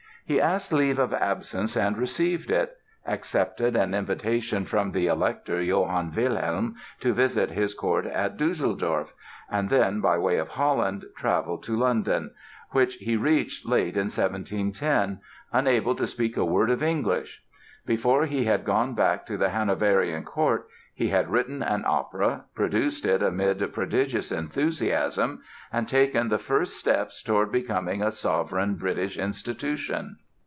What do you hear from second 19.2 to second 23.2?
to the Hanoverian Court he had written an opera, produced